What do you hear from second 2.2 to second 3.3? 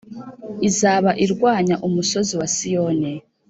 wa Siyoni.